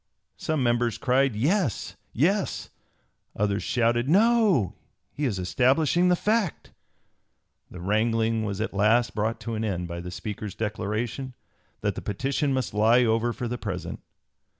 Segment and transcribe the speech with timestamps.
[0.37, 1.95] Some members cried "Yes!
[2.11, 2.71] Yes!";
[3.35, 4.73] others shouted "No!
[5.11, 6.71] he is establishing the fact."
[7.69, 11.35] The wrangling was at last brought to an end by the Speaker's declaration,
[11.81, 13.99] that the petition must lie over for the present.